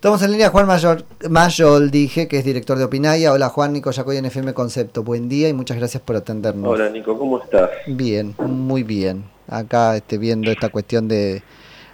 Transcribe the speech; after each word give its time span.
Estamos 0.00 0.22
en 0.22 0.30
línea 0.30 0.50
Juan 0.50 0.68
Mayor, 0.68 1.02
Mayol, 1.28 1.90
dije, 1.90 2.28
que 2.28 2.38
es 2.38 2.44
director 2.44 2.78
de 2.78 2.84
Opinaya. 2.84 3.32
Hola 3.32 3.48
Juan, 3.48 3.72
Nico 3.72 3.90
Yacoy 3.90 4.16
en 4.16 4.26
FM 4.26 4.54
Concepto. 4.54 5.02
Buen 5.02 5.28
día 5.28 5.48
y 5.48 5.52
muchas 5.52 5.76
gracias 5.76 6.00
por 6.04 6.14
atendernos. 6.14 6.72
Hola 6.72 6.88
Nico, 6.88 7.18
¿cómo 7.18 7.42
estás? 7.42 7.68
Bien, 7.88 8.32
muy 8.38 8.84
bien. 8.84 9.24
Acá 9.48 9.96
este, 9.96 10.16
viendo 10.16 10.52
esta 10.52 10.68
cuestión 10.68 11.08
de, 11.08 11.42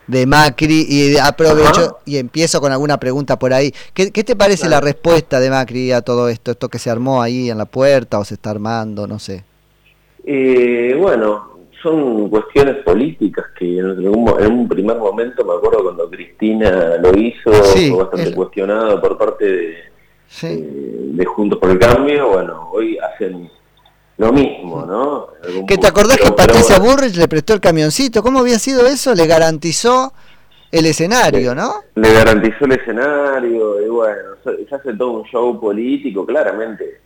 de 0.06 0.26
Macri 0.26 0.84
y 0.86 1.16
aprovecho 1.16 2.00
y 2.04 2.18
empiezo 2.18 2.60
con 2.60 2.72
alguna 2.72 3.00
pregunta 3.00 3.38
por 3.38 3.54
ahí. 3.54 3.72
¿Qué, 3.94 4.10
te 4.10 4.36
parece 4.36 4.68
la 4.68 4.82
respuesta 4.82 5.40
de 5.40 5.48
Macri 5.48 5.90
a 5.92 6.02
todo 6.02 6.28
esto? 6.28 6.50
Esto 6.50 6.68
que 6.68 6.78
se 6.78 6.90
armó 6.90 7.22
ahí 7.22 7.48
en 7.48 7.56
la 7.56 7.64
puerta 7.64 8.18
o 8.18 8.24
se 8.26 8.34
está 8.34 8.50
armando, 8.50 9.06
no 9.06 9.18
sé. 9.18 9.44
Eh, 10.26 10.94
bueno, 11.00 11.53
son 11.84 12.30
cuestiones 12.30 12.76
políticas 12.76 13.44
que 13.56 13.78
en 13.78 14.08
un, 14.08 14.66
primer 14.66 14.96
momento, 14.96 15.44
me 15.44 15.52
acuerdo 15.52 15.84
cuando 15.84 16.10
Cristina 16.10 16.96
lo 16.96 17.16
hizo, 17.16 17.52
fue 17.52 17.90
bastante 17.90 18.34
cuestionado 18.34 19.00
por 19.02 19.18
parte 19.18 19.44
de, 19.44 19.90
de, 20.40 21.24
Juntos 21.26 21.58
por 21.58 21.70
el 21.70 21.78
Cambio, 21.78 22.30
bueno, 22.30 22.70
hoy 22.72 22.96
hacen 22.98 23.50
lo 24.16 24.32
mismo, 24.32 24.86
¿no? 24.86 25.28
¿Que 25.68 25.76
te 25.76 25.86
acordás 25.86 26.16
que 26.16 26.32
Patricia 26.32 26.78
Burrich 26.78 27.16
le 27.16 27.28
prestó 27.28 27.52
el 27.52 27.60
camioncito? 27.60 28.22
¿Cómo 28.22 28.38
había 28.38 28.58
sido 28.58 28.86
eso? 28.86 29.14
Le 29.14 29.26
garantizó 29.26 30.14
el 30.72 30.86
escenario, 30.86 31.54
¿no? 31.54 31.82
Le 31.96 32.14
garantizó 32.14 32.64
el 32.64 32.72
escenario, 32.72 33.84
y 33.84 33.88
bueno, 33.90 34.30
se 34.42 34.74
hace 34.74 34.94
todo 34.94 35.10
un 35.20 35.24
show 35.24 35.60
político, 35.60 36.24
claramente. 36.24 37.00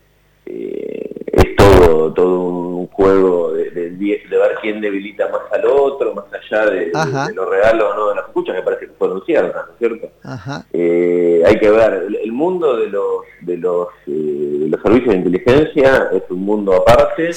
Eh, 0.47 1.28
todo, 1.59 2.13
todo 2.13 2.41
un 2.41 2.87
juego 2.89 3.53
de, 3.53 3.91
ver 4.31 4.59
quién 4.63 4.81
debilita 4.81 5.29
más 5.29 5.43
al 5.53 5.67
otro, 5.67 6.15
más 6.15 6.27
allá 6.33 6.71
de, 6.71 6.93
lo 7.35 7.45
real 7.45 7.81
o 7.81 7.95
no 7.95 8.09
de 8.11 8.15
las 8.17 8.27
escuchas, 8.27 8.57
que 8.57 8.63
parece 8.63 8.87
que 8.87 8.93
fueron 8.93 9.23
ciertas, 9.25 9.67
¿no 9.67 9.73
es 9.73 9.79
cierto? 9.79 10.09
Eh, 10.73 11.43
hay 11.45 11.59
que 11.59 11.71
ver, 11.71 12.07
el, 12.23 12.33
mundo 12.33 12.77
de 12.77 12.89
los, 12.89 13.25
de 13.43 13.57
los, 13.57 13.89
eh, 14.07 14.67
los 14.69 14.81
servicios 14.83 15.11
de 15.11 15.17
inteligencia 15.17 16.09
es 16.13 16.23
un 16.31 16.41
mundo 16.41 16.75
aparte, 16.75 17.31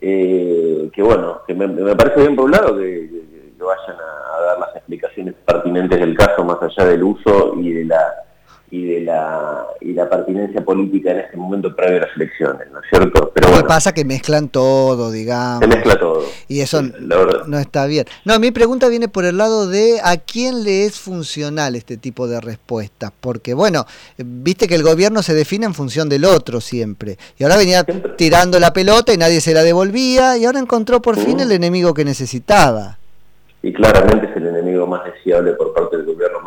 eh, 0.00 0.90
que 0.92 1.02
bueno, 1.02 1.40
que 1.46 1.54
me, 1.54 1.96
parece 1.96 2.20
bien 2.20 2.36
por 2.36 2.46
un 2.46 2.50
lado 2.52 2.76
que, 2.76 3.08
que 3.56 3.62
vayan 3.64 3.96
a 3.96 4.40
dar 4.40 4.58
las 4.58 4.76
explicaciones 4.76 5.34
pertinentes 5.44 5.98
del 5.98 6.16
caso, 6.16 6.44
más 6.44 6.58
allá 6.62 6.90
del 6.90 7.02
uso 7.02 7.54
y 7.56 7.72
de 7.72 7.84
la 7.86 8.25
y 8.70 8.84
de 8.86 9.00
la 9.02 9.64
y 9.80 9.92
la 9.92 10.08
pertinencia 10.08 10.64
política 10.64 11.12
en 11.12 11.18
este 11.20 11.36
momento 11.36 11.74
previo 11.74 11.98
a 11.98 12.06
las 12.06 12.16
elecciones, 12.16 12.68
¿no 12.72 12.80
es 12.80 12.86
cierto? 12.90 13.30
Pero 13.32 13.50
bueno, 13.50 13.66
pasa 13.66 13.94
que 13.94 14.04
mezclan 14.04 14.48
todo, 14.48 15.12
digamos. 15.12 15.60
Se 15.60 15.68
mezcla 15.68 15.98
todo. 15.98 16.24
Y 16.48 16.60
eso 16.60 16.82
no 16.82 17.58
está 17.58 17.86
bien. 17.86 18.06
No, 18.24 18.38
mi 18.40 18.50
pregunta 18.50 18.88
viene 18.88 19.08
por 19.08 19.24
el 19.24 19.36
lado 19.36 19.68
de 19.68 20.00
a 20.02 20.16
quién 20.16 20.64
le 20.64 20.84
es 20.84 20.98
funcional 20.98 21.76
este 21.76 21.96
tipo 21.96 22.26
de 22.26 22.40
respuestas, 22.40 23.12
porque 23.20 23.54
bueno, 23.54 23.86
viste 24.18 24.66
que 24.66 24.74
el 24.74 24.82
gobierno 24.82 25.22
se 25.22 25.34
define 25.34 25.66
en 25.66 25.74
función 25.74 26.08
del 26.08 26.24
otro 26.24 26.60
siempre. 26.60 27.18
Y 27.38 27.44
ahora 27.44 27.56
venía 27.56 27.84
tirando 28.16 28.58
la 28.58 28.72
pelota 28.72 29.12
y 29.12 29.16
nadie 29.16 29.40
se 29.40 29.54
la 29.54 29.62
devolvía 29.62 30.36
y 30.36 30.44
ahora 30.44 30.58
encontró 30.58 31.00
por 31.00 31.16
fin 31.16 31.40
el 31.40 31.52
enemigo 31.52 31.94
que 31.94 32.04
necesitaba. 32.04 32.98
Y 33.62 33.72
claramente 33.72 34.26
es 34.30 34.36
el 34.36 34.46
enemigo 34.46 34.86
más 34.86 35.02
deseable 35.04 35.52
por 35.54 35.72
parte 35.72 35.96
del 35.96 36.06
gobierno. 36.06 36.40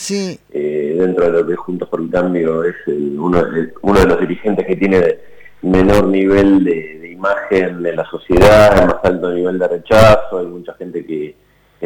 Sí. 0.00 0.40
Eh, 0.50 0.96
dentro 0.98 1.26
de 1.26 1.30
lo 1.30 1.46
que 1.46 1.56
Juntos 1.56 1.86
por 1.90 2.00
el 2.00 2.10
Cambio 2.10 2.64
es 2.64 2.74
uno, 2.86 3.44
de, 3.44 3.74
uno 3.82 4.00
de 4.00 4.06
los 4.06 4.18
dirigentes 4.18 4.66
que 4.66 4.76
tiene 4.76 5.18
menor 5.60 6.06
nivel 6.06 6.64
de, 6.64 7.10
imagen 7.10 7.82
de 7.82 7.94
la 7.94 8.06
sociedad, 8.06 8.86
más 8.86 8.96
alto 9.02 9.30
nivel 9.30 9.58
de 9.58 9.68
rechazo, 9.68 10.38
hay 10.38 10.46
mucha 10.46 10.72
gente 10.74 11.04
que, 11.04 11.36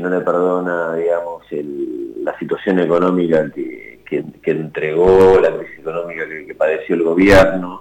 no 0.00 0.08
le 0.08 0.20
perdona, 0.20 0.94
digamos, 0.94 1.42
la 2.22 2.38
situación 2.38 2.78
económica 2.78 3.50
que, 3.52 3.98
que, 4.04 4.50
entregó, 4.52 5.40
la 5.40 5.56
crisis 5.56 5.80
económica 5.80 6.22
que, 6.28 6.54
padeció 6.54 6.94
el 6.94 7.02
gobierno. 7.02 7.80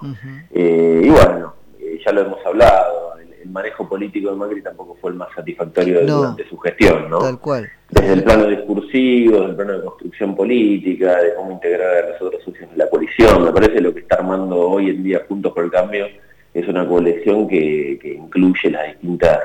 Eh, 0.52 1.02
y 1.04 1.10
bueno, 1.10 1.54
eh, 1.80 2.00
ya 2.04 2.12
lo 2.12 2.22
hemos 2.22 2.44
hablado, 2.44 3.14
el 3.44 3.50
manejo 3.50 3.88
político 3.88 4.32
de 4.32 4.36
Macri 4.38 4.62
tampoco 4.62 4.98
fue 5.00 5.12
el 5.12 5.18
más 5.18 5.30
satisfactorio 5.36 6.06
durante 6.06 6.48
su 6.48 6.58
gestión, 6.58 7.10
¿no? 7.10 7.20
Tal 7.20 7.40
cual. 7.40 7.70
Desde 7.90 8.14
el 8.14 8.24
plano 8.24 8.48
discursivo, 8.48 9.40
desde 9.40 9.50
el 9.50 9.56
plano 9.56 9.74
de 9.74 9.82
construcción 9.82 10.03
política, 10.32 11.22
de 11.22 11.34
cómo 11.36 11.52
integrar 11.52 12.06
a 12.06 12.10
los 12.10 12.22
otros 12.22 12.42
socios 12.44 12.72
de 12.72 12.78
la 12.78 12.90
coalición. 12.90 13.44
Me 13.44 13.52
parece 13.52 13.82
lo 13.82 13.94
que 13.94 14.00
está 14.00 14.16
armando 14.16 14.58
hoy 14.58 14.90
en 14.90 15.04
día 15.04 15.26
Juntos 15.28 15.52
por 15.52 15.66
el 15.66 15.72
Cambio 15.72 16.08
es 16.54 16.68
una 16.68 16.88
coalición 16.88 17.48
que, 17.48 18.00
incluye 18.04 18.70
las 18.70 18.88
distintas 18.94 19.40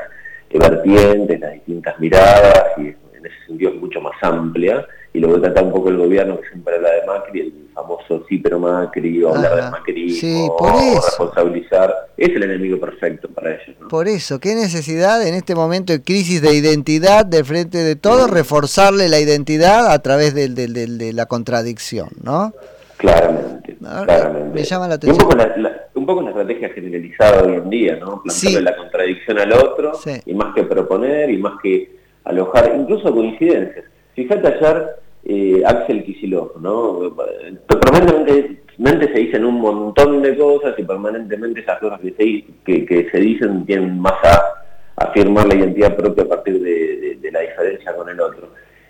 vertientes, 0.52 1.40
las 1.40 1.52
distintas 1.54 1.98
miradas, 1.98 2.64
y 2.76 2.88
en 2.88 3.26
ese 3.26 3.46
sentido 3.46 3.72
es 3.72 3.80
mucho 3.80 4.00
más 4.00 4.14
amplia. 4.22 4.86
Y 5.12 5.20
lo 5.20 5.34
que 5.34 5.40
trata 5.40 5.62
un 5.62 5.72
poco 5.72 5.88
el 5.88 5.96
gobierno, 5.96 6.40
que 6.40 6.48
siempre 6.48 6.76
habla 6.76 6.90
de 6.92 7.06
Macri, 7.06 7.57
famoso 7.78 8.24
sí 8.28 8.38
pero 8.38 8.58
Macri, 8.58 9.22
o 9.22 9.34
hablar 9.34 9.56
de 9.56 9.70
Macri, 9.70 10.48
o 10.48 11.00
responsabilizar, 11.00 11.94
es 12.16 12.28
el 12.28 12.42
enemigo 12.42 12.78
perfecto 12.78 13.28
para 13.28 13.54
ellos. 13.54 13.76
Por 13.88 14.08
eso, 14.08 14.40
¿qué 14.40 14.54
necesidad 14.54 15.26
en 15.26 15.34
este 15.34 15.54
momento 15.54 15.92
de 15.92 16.02
crisis 16.02 16.42
de 16.42 16.54
identidad 16.54 17.24
de 17.24 17.44
frente 17.44 17.78
de 17.78 17.96
todo, 17.96 18.26
reforzarle 18.26 19.08
la 19.08 19.20
identidad 19.20 19.90
a 19.90 19.98
través 20.00 20.34
de, 20.34 20.48
de, 20.48 21.12
la 21.12 21.26
contradicción, 21.26 22.08
¿no? 22.22 22.52
Claramente, 22.96 23.76
claramente. 23.76 24.54
Me 24.54 24.64
llama 24.64 24.88
la 24.88 24.94
atención. 24.94 25.24
Un 25.94 26.06
poco, 26.06 26.22
la, 26.22 26.30
estrategia 26.30 26.70
generalizada 26.70 27.42
hoy 27.44 27.54
en 27.54 27.70
día, 27.70 27.96
¿no? 27.96 28.22
Plantearle 28.22 28.62
la 28.62 28.76
contradicción 28.76 29.38
al 29.38 29.52
otro, 29.52 29.92
y 30.24 30.34
más 30.34 30.54
que 30.54 30.64
proponer, 30.64 31.30
y 31.30 31.38
más 31.38 31.54
que 31.62 31.96
alojar, 32.24 32.74
incluso 32.76 33.12
coincidencias. 33.12 33.84
Fíjate 34.14 34.48
ayer 34.48 34.86
eh, 35.30 35.62
Axel 35.66 36.04
Kicillof, 36.04 36.56
¿no? 36.56 37.14
Permanentemente 37.66 39.12
se 39.12 39.18
dicen 39.18 39.44
un 39.44 39.60
montón 39.60 40.22
de 40.22 40.34
cosas 40.34 40.74
y 40.78 40.82
permanentemente 40.84 41.60
esas 41.60 41.78
cosas 41.80 42.00
que 42.00 42.14
se, 43.12 43.18
dicen 43.18 43.66
tienen 43.66 44.00
más 44.00 44.14
a 44.24 44.42
afirmar 44.96 45.46
la 45.46 45.56
identidad 45.56 45.94
propia 45.94 46.24
a 46.24 46.28
partir 46.28 46.62
de, 46.62 47.18
la 47.30 47.40
diferencia 47.40 47.94
con 47.94 48.08
el 48.08 48.18
otro. 48.18 48.48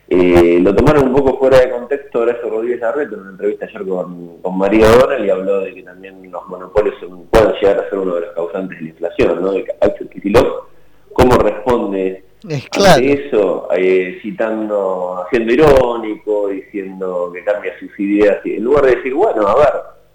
Eh, 0.09 0.61
lo 0.63 0.73
tomaron 0.75 1.09
un 1.09 1.15
poco 1.17 1.39
fuera 1.39 1.59
de 1.59 1.71
contexto 1.71 2.21
Horacio 2.21 2.49
Rodríguez 2.49 2.83
Arreto 2.85 3.17
en 3.17 3.23
una 3.23 3.31
entrevista 3.31 3.67
ayer 3.67 3.85
con, 3.85 4.41
María 4.57 4.87
Donald 4.87 5.25
y 5.25 5.31
habló 5.31 5.61
de 5.63 5.75
que 5.75 5.83
también 5.83 6.31
los 6.31 6.47
monopolios 6.47 6.95
pueden 7.31 7.53
llegar 7.61 7.81
a 7.81 7.91
ser 7.91 7.99
uno 7.99 8.15
de 8.15 8.21
los 8.23 8.35
causantes 8.35 8.79
de 8.79 8.85
la 8.85 8.91
inflación, 8.91 9.43
¿no? 9.43 9.53
De 9.53 9.67
Axel 9.81 10.09
Kicillof, 10.09 10.67
¿cómo 11.13 11.33
responde 11.39 12.28
es 12.49 12.69
claro. 12.69 13.03
eso, 13.03 13.69
eh, 13.77 14.19
citando, 14.23 15.25
haciendo 15.25 15.53
irónico, 15.53 16.49
diciendo 16.49 17.31
que 17.33 17.43
cambia 17.45 17.73
sus 17.79 17.99
ideas, 17.99 18.39
en 18.45 18.63
lugar 18.63 18.85
de 18.85 18.97
decir, 18.97 19.15
bueno, 19.15 19.47
a 19.47 19.57
ver, 19.57 19.73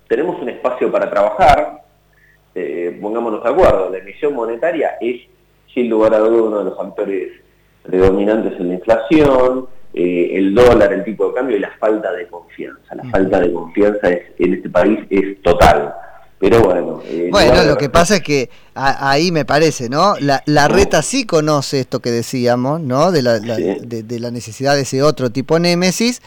tenemos 0.07 0.41
un 0.41 0.49
espacio 0.49 0.91
para 0.91 1.09
trabajar, 1.09 1.83
eh, 2.55 2.97
pongámonos 3.01 3.43
de 3.43 3.49
acuerdo, 3.49 3.89
la 3.89 3.97
emisión 3.97 4.33
monetaria 4.33 4.97
es, 5.01 5.21
sin 5.73 5.89
lugar 5.89 6.13
a 6.13 6.19
duda, 6.19 6.43
uno 6.43 6.59
de 6.59 6.65
los 6.65 6.77
factores 6.77 7.31
predominantes 7.83 8.59
en 8.59 8.69
la 8.69 8.73
inflación, 8.75 9.67
eh, 9.93 10.31
el 10.33 10.55
dólar, 10.55 10.91
el 10.93 11.03
tipo 11.03 11.27
de 11.27 11.33
cambio 11.35 11.57
y 11.57 11.59
la 11.59 11.71
falta 11.77 12.11
de 12.13 12.27
confianza. 12.27 12.95
La 12.95 13.03
falta 13.05 13.39
de 13.39 13.53
confianza 13.53 14.09
es, 14.09 14.23
en 14.39 14.53
este 14.53 14.69
país 14.69 14.99
es 15.09 15.41
total. 15.41 15.93
Pero 16.43 16.59
bueno. 16.61 17.01
Eh, 17.05 17.29
bueno, 17.31 17.63
lo 17.63 17.77
que 17.77 17.87
pasa 17.87 18.17
es 18.17 18.21
que 18.21 18.49
ahí 18.75 19.31
me 19.31 19.45
parece, 19.45 19.87
¿no? 19.87 20.15
La, 20.19 20.43
la, 20.45 20.67
reta 20.67 21.01
sí 21.01 21.25
conoce 21.25 21.79
esto 21.79 22.01
que 22.01 22.11
decíamos, 22.11 22.81
¿no? 22.81 23.13
De 23.13 23.21
la, 23.21 23.39
de, 23.39 24.19
la 24.19 24.29
necesidad 24.29 24.75
de 24.75 24.81
ese 24.81 25.03
otro 25.03 25.29
tipo 25.29 25.57
némesis. 25.57 26.21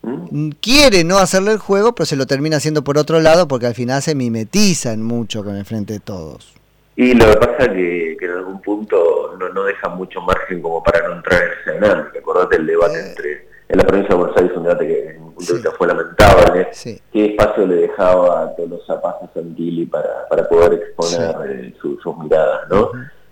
¿Mm? 0.00 0.52
Quiere 0.62 1.04
no 1.04 1.18
hacerle 1.18 1.52
el 1.52 1.58
juego, 1.58 1.94
pero 1.94 2.06
se 2.06 2.16
lo 2.16 2.26
termina 2.26 2.56
haciendo 2.56 2.82
por 2.82 2.96
otro 2.96 3.20
lado 3.20 3.46
porque 3.48 3.66
al 3.66 3.74
final 3.74 4.00
se 4.00 4.14
mimetizan 4.14 5.02
mucho 5.02 5.44
con 5.44 5.56
el 5.56 5.66
frente 5.66 5.92
de 5.92 6.00
todos. 6.00 6.54
Y 6.96 7.12
lo 7.12 7.30
que 7.30 7.36
pasa 7.36 7.64
es 7.64 7.68
que, 7.68 8.16
en 8.22 8.30
algún 8.30 8.62
punto 8.62 9.36
no, 9.38 9.50
no 9.50 9.64
deja 9.64 9.90
mucho 9.90 10.22
margen 10.22 10.62
como 10.62 10.82
para 10.82 11.06
no 11.06 11.16
entrar 11.16 11.42
en 11.66 11.74
dinámica. 11.74 12.18
Acordate 12.18 12.56
el 12.56 12.66
debate 12.66 12.98
eh. 12.98 13.08
entre 13.10 13.47
en 13.68 13.78
la 13.78 13.84
provincia 13.84 14.14
de 14.14 14.20
Buenos 14.20 14.36
Aires 14.36 14.56
un 14.56 14.62
debate 14.62 14.86
que 14.86 15.10
en 15.10 15.22
un 15.22 15.34
punto 15.34 15.52
de 15.52 15.58
vista 15.58 15.74
fue 15.76 15.86
lamentable. 15.86 16.68
¿Qué 17.12 17.26
espacio 17.26 17.66
le 17.66 17.74
dejaba 17.76 18.42
a 18.42 18.56
Tolosa 18.56 19.00
Paz 19.00 19.16
a 19.22 19.34
Santilli 19.34 19.86
para, 19.86 20.26
para 20.28 20.48
poder 20.48 20.74
exponer 20.74 21.50
eh, 21.50 21.74
sus 21.80 22.16
miradas? 22.18 22.68
¿no? 22.70 22.90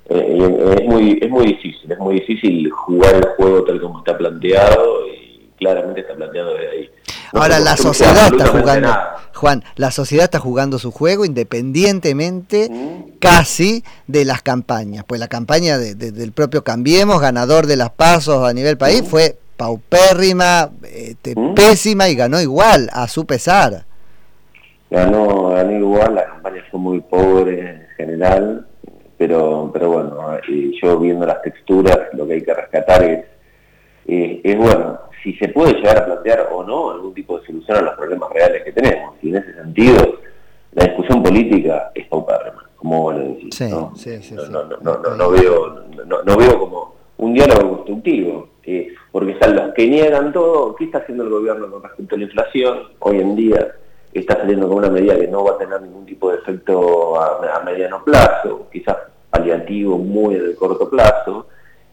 Eh, 0.09 0.77
es, 0.79 0.85
muy, 0.85 1.19
es 1.21 1.31
muy 1.31 1.47
difícil, 1.47 1.91
es 1.91 1.99
muy 1.99 2.21
difícil 2.21 2.71
jugar 2.71 3.15
el 3.15 3.27
juego 3.37 3.65
tal 3.65 3.81
como 3.81 3.99
está 3.99 4.17
planteado 4.17 5.07
y 5.07 5.51
claramente 5.59 6.03
está 6.03 6.15
planteado 6.15 6.55
de 6.55 6.69
ahí. 6.69 6.91
Ahora 7.33 7.59
la 7.59 7.77
sociedad 7.77 8.29
está 8.29 8.47
jugando, 8.47 8.89
Juan, 9.35 9.65
la 9.75 9.91
sociedad 9.91 10.25
está 10.25 10.39
jugando 10.39 10.79
su 10.79 10.93
juego 10.93 11.25
independientemente 11.25 12.69
mm. 12.71 13.19
casi 13.19 13.83
de 14.07 14.25
las 14.25 14.43
campañas. 14.43 15.05
Pues 15.05 15.19
la 15.19 15.29
campaña 15.29 15.77
del 15.77 16.33
propio 16.33 16.63
Cambiemos, 16.63 17.21
ganador 17.21 17.67
de 17.67 17.77
las 17.77 17.91
pasos 17.91 18.49
a 18.49 18.53
nivel 18.53 18.79
país, 18.79 19.03
mm. 19.03 19.07
fue 19.07 19.39
paupérrima, 19.57 20.71
este, 20.83 21.35
¿Mm? 21.35 21.55
pésima 21.55 22.09
y 22.09 22.15
ganó 22.15 22.41
igual, 22.41 22.89
a 22.93 23.09
su 23.09 23.27
pesar. 23.27 23.85
Ganó, 24.91 25.51
ganó 25.51 25.73
igual, 25.73 26.15
la 26.15 26.27
campaña 26.27 26.63
fue 26.71 26.81
muy 26.81 27.01
pobre 27.01 27.61
en 27.61 27.87
general, 27.97 28.67
pero, 29.19 29.71
pero 29.73 29.91
bueno, 29.91 30.39
yo 30.83 30.99
viendo 30.99 31.27
las 31.27 31.43
texturas, 31.43 31.99
lo 32.13 32.27
que 32.27 32.35
hay 32.35 32.43
que 32.43 32.55
rescatar 32.55 33.03
es 33.03 33.25
eh, 34.09 34.41
es 34.45 34.57
bueno, 34.57 35.01
si 35.23 35.33
se 35.35 35.49
puede 35.49 35.75
llegar 35.75 35.99
a 35.99 36.05
plantear 36.05 36.49
o 36.53 36.63
no 36.63 36.93
algún 36.93 37.13
tipo 37.13 37.39
de 37.39 37.47
solución 37.47 37.79
a 37.79 37.83
los 37.83 37.95
problemas 37.95 38.31
reales 38.31 38.63
que 38.63 38.73
tenemos. 38.73 39.15
Y 39.21 39.31
en 39.31 39.37
ese 39.37 39.55
sentido, 39.55 40.21
la 40.73 40.85
discusión 40.85 41.23
política 41.23 41.91
es 41.95 42.07
paupérrima, 42.07 42.71
como 42.77 43.03
vos 43.03 43.17
le 43.17 43.29
decís. 43.29 43.61
¿no? 43.71 43.93
no, 45.17 45.31
veo, 45.31 45.85
no, 46.25 46.37
veo 46.37 46.59
como 46.59 46.95
un 47.19 47.35
diálogo 47.35 47.79
constructivo, 47.79 48.49
eh, 48.63 48.95
porque 49.11 49.33
están 49.33 49.57
los 49.57 49.66
que 49.77 49.87
niegan 49.87 50.33
todo. 50.33 50.75
¿Qué 50.75 50.85
está 50.85 50.99
haciendo 50.99 51.25
el 51.25 51.31
gobierno 51.31 51.71
con 51.71 51.83
respecto 51.83 52.15
a 52.15 52.19
la 52.19 52.25
inflación 52.25 52.79
hoy 52.99 53.21
en 53.21 53.37
día? 53.37 53.75
Está 54.13 54.37
saliendo 54.37 54.67
con 54.67 54.79
una 54.79 54.89
medida 54.89 55.17
que 55.17 55.29
no 55.29 55.45
va 55.45 55.53
a 55.53 55.59
tener 55.59 55.81
ningún 55.83 56.07
tipo 56.07 56.33
de 56.33 56.39
efecto 56.39 57.21
a, 57.21 57.57
a 57.57 57.63
mediano 57.63 58.03
plazo, 58.03 58.67
quizás 58.73 58.97
paliativo 59.31 59.99
muy 59.99 60.37
de 60.37 60.57
corto 60.57 60.89
plazo 60.89 61.47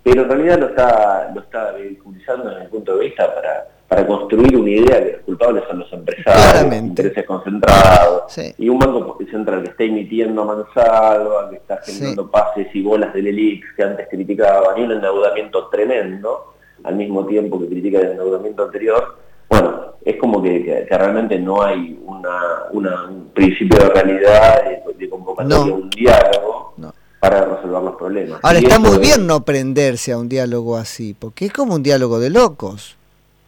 pero 0.04 0.24
en 0.24 0.30
realidad 0.30 0.60
lo 0.60 0.68
está, 0.68 1.32
lo 1.34 1.42
está 1.42 1.72
vehiculizando 1.72 2.50
desde 2.50 2.64
el 2.64 2.70
punto 2.70 2.98
de 2.98 3.06
vista 3.06 3.34
para, 3.34 3.68
para 3.88 4.06
construir 4.06 4.58
una 4.58 4.70
idea 4.70 5.02
que 5.02 5.12
los 5.14 5.22
culpables 5.22 5.64
son 5.70 5.80
los 5.80 5.94
empresarios, 5.94 6.66
los 6.66 6.76
intereses 6.76 7.26
concentrados, 7.26 8.38
y 8.58 8.68
un 8.68 8.80
banco 8.80 9.18
central 9.32 9.64
que 9.64 9.70
está 9.70 9.84
emitiendo 9.86 10.44
mansalva, 10.44 11.50
que 11.50 11.56
está 11.56 11.78
generando 11.86 12.30
pases 12.30 12.68
y 12.74 12.84
bolas 12.84 13.14
del 13.14 13.28
ELIX 13.28 13.66
que 13.78 13.84
antes 13.84 14.08
criticaban, 14.10 14.78
y 14.78 14.84
un 14.84 14.92
endeudamiento 14.92 15.70
tremendo, 15.70 16.53
al 16.84 16.96
mismo 16.96 17.26
tiempo 17.26 17.60
que 17.60 17.68
critica 17.68 18.00
el 18.00 18.12
endeudamiento 18.12 18.64
anterior, 18.64 19.18
bueno, 19.50 19.94
es 20.04 20.18
como 20.18 20.42
que, 20.42 20.86
realmente 20.90 21.40
no 21.40 21.62
hay 21.64 22.00
una, 22.06 22.64
un 22.72 23.30
principio 23.34 23.78
de 23.80 23.90
realidad 23.90 24.64
de, 24.98 25.10
convocatoria, 25.10 25.74
un 25.74 25.90
diálogo 25.90 26.74
para 27.20 27.46
resolver 27.46 27.84
los 27.84 27.96
problemas. 27.96 28.40
Ahora 28.44 28.60
está 28.60 28.80
muy 28.80 28.98
bien 28.98 29.26
no 29.26 29.46
prenderse 29.46 30.12
a 30.12 30.18
un 30.18 30.28
diálogo 30.28 30.76
así, 30.76 31.14
porque 31.14 31.46
es 31.46 31.54
como 31.54 31.76
un 31.76 31.84
diálogo 31.84 32.20
de 32.20 32.30
locos. 32.30 32.98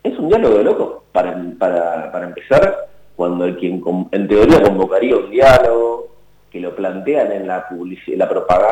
Es 0.04 0.18
un 0.18 0.30
diálogo 0.30 0.58
de 0.58 0.64
locos 0.64 0.94
para, 1.12 1.36
para, 1.60 2.12
para 2.12 2.28
empezar, 2.28 2.88
cuando 3.16 3.46
el 3.46 3.58
quien 3.58 3.84
en 4.12 4.28
teoría 4.28 4.62
convocaría 4.62 5.18
un 5.18 5.30
diálogo, 5.30 6.14
que 6.56 6.62
lo 6.62 6.74
plantean 6.74 7.34
en 7.34 7.48
la 7.48 7.68
publicidad, 7.68 8.18
la 8.18 8.30
propaganda 8.30 8.72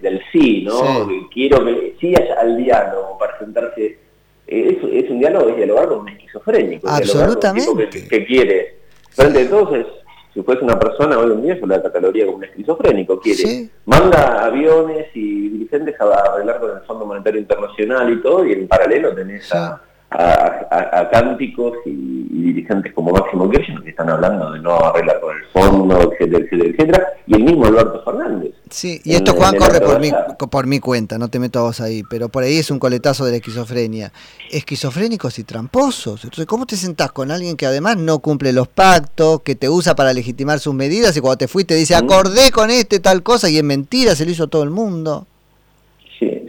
del 0.00 0.22
sí, 0.30 0.62
¿no? 0.62 1.08
Quiero 1.32 1.64
que 1.64 1.96
sí 1.98 2.14
haya 2.14 2.38
al 2.38 2.56
diálogo 2.56 3.18
para 3.18 3.36
sentarse. 3.36 3.98
Eh, 4.46 4.78
es, 4.92 5.10
un 5.10 5.18
diálogo, 5.18 5.48
es 5.48 5.56
dialogar 5.56 5.88
con 5.88 5.98
un 6.02 6.08
esquizofrénico. 6.10 6.88
Absolutamente. 6.88 7.90
que, 7.90 8.06
que, 8.06 8.24
quiere. 8.24 8.76
Frente 9.10 9.40
a 9.40 9.50
todos 9.50 9.76
es 9.76 9.86
si 10.34 10.42
fuese 10.42 10.62
una 10.62 10.78
persona 10.78 11.18
hoy 11.18 11.32
en 11.32 11.42
día, 11.42 11.58
yo 11.58 11.66
la 11.66 11.82
catalogaría 11.82 12.26
como 12.26 12.38
un 12.38 12.44
esquizofrénico. 12.44 13.18
Quiere, 13.18 13.70
manda 13.86 14.44
aviones 14.44 15.08
y 15.14 15.48
dirigentes 15.48 16.00
a 16.00 16.04
arreglar 16.04 16.60
con 16.60 16.76
el 16.76 16.82
Fondo 16.84 17.06
Monetario 17.06 17.40
Internacional 17.40 18.12
y 18.12 18.22
todo, 18.22 18.46
y 18.46 18.52
en 18.52 18.68
paralelo 18.68 19.12
tenés 19.16 19.52
a 19.52 19.82
a, 20.14 21.08
cánticos 21.10 21.74
y, 21.86 22.24
dirigentes 22.44 22.92
como 22.92 23.10
Máximo 23.10 23.50
Kirchner 23.50 23.82
que 23.82 23.90
están 23.90 24.08
hablando 24.10 24.52
de 24.52 24.60
no 24.60 24.76
arreglar 24.76 25.20
con 25.20 25.36
el 25.36 25.44
fondo, 25.52 26.12
etcétera, 26.12 26.44
etcétera, 26.44 26.70
etcétera, 26.70 27.08
y 27.26 27.34
el 27.34 27.44
mismo 27.44 27.66
Alberto 27.66 28.02
Fernández. 28.04 28.52
Sí, 28.70 29.00
y 29.04 29.14
esto 29.14 29.34
Juan 29.34 29.56
corre 29.56 29.80
por 29.80 30.00
mi, 30.00 30.12
por 30.50 30.66
mi 30.66 30.78
cuenta, 30.78 31.18
no 31.18 31.28
te 31.28 31.38
meto 31.38 31.60
a 31.60 31.62
vos 31.62 31.80
ahí, 31.80 32.02
pero 32.08 32.28
por 32.28 32.42
ahí 32.42 32.58
es 32.58 32.70
un 32.70 32.78
coletazo 32.78 33.24
de 33.24 33.32
la 33.32 33.36
esquizofrenia. 33.38 34.12
Esquizofrénicos 34.50 35.38
y 35.38 35.44
tramposos. 35.44 36.24
Entonces, 36.24 36.46
¿cómo 36.46 36.66
te 36.66 36.76
sentás 36.76 37.10
con 37.12 37.30
alguien 37.30 37.56
que 37.56 37.66
además 37.66 37.96
no 37.96 38.18
cumple 38.18 38.52
los 38.52 38.68
pactos, 38.68 39.42
que 39.42 39.54
te 39.54 39.68
usa 39.68 39.94
para 39.94 40.12
legitimar 40.12 40.60
sus 40.60 40.74
medidas 40.74 41.16
y 41.16 41.20
cuando 41.20 41.38
te 41.38 41.48
fuiste 41.48 41.74
dice, 41.74 41.94
acordé 41.94 42.50
con 42.52 42.70
este 42.70 43.00
tal 43.00 43.22
cosa 43.22 43.48
y 43.48 43.56
es 43.56 43.64
mentira, 43.64 44.14
se 44.14 44.24
lo 44.24 44.30
hizo 44.30 44.48
todo 44.48 44.62
el 44.62 44.70
mundo? 44.70 45.26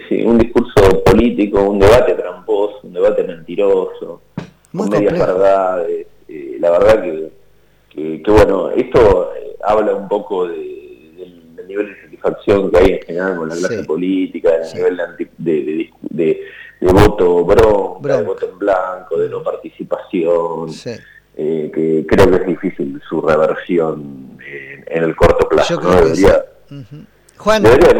Sí, 0.09 0.17
sí, 0.17 0.25
un 0.25 0.37
discurso 0.37 1.03
político, 1.03 1.61
un 1.61 1.79
debate 1.79 2.13
tramposo, 2.13 2.79
un 2.83 2.93
debate 2.93 3.23
mentiroso, 3.23 4.21
con 4.75 4.89
medias 4.89 5.13
verdades. 5.13 6.07
Eh, 6.27 6.57
la 6.59 6.71
verdad 6.71 7.03
que, 7.03 8.21
que, 8.21 8.31
bueno, 8.31 8.71
esto 8.71 9.31
eh, 9.35 9.55
habla 9.63 9.95
un 9.95 10.07
poco 10.07 10.47
del, 10.47 11.55
nivel 11.67 11.87
de 11.87 12.01
satisfacción 12.01 12.69
que 12.69 12.77
hay 12.77 12.91
en 12.91 13.01
general 13.01 13.37
con 13.37 13.49
la 13.49 13.55
clase 13.55 13.83
política, 13.83 14.51
del 14.51 14.75
nivel 14.75 14.97
de, 15.37 15.89
de, 16.09 16.41
de, 16.79 16.91
voto 16.93 17.43
bronca, 17.43 18.17
de 18.17 18.23
voto 18.23 18.49
en 18.49 18.59
blanco, 18.59 19.17
de 19.17 19.29
no 19.29 19.41
participación. 19.43 20.69
Eh, 21.37 21.69
que 21.73 22.05
creo 22.07 22.29
que 22.29 22.37
es 22.37 22.47
difícil 22.47 23.01
su 23.09 23.21
reversión 23.21 24.37
en, 24.87 25.03
el 25.03 25.15
corto 25.15 25.49
plazo. 25.49 25.73
Yo 25.73 25.79
creo 25.81 26.13
que 26.13 26.55
Juan. 27.37 27.63
Debería 27.63 27.93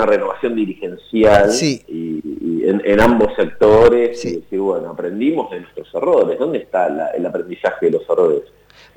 una 0.00 0.06
renovación 0.06 0.54
dirigencial 0.56 1.50
y, 1.60 2.22
en, 2.64 3.00
ambos 3.00 3.34
sectores 3.36 4.24
y 4.24 4.36
decir, 4.36 4.60
bueno, 4.60 4.90
aprendimos 4.90 5.50
de 5.50 5.60
nuestros 5.60 5.88
errores. 5.94 6.38
¿Dónde 6.38 6.58
está 6.58 7.12
el 7.14 7.26
aprendizaje 7.26 7.86
de 7.86 7.92
los 7.92 8.02
errores? 8.08 8.42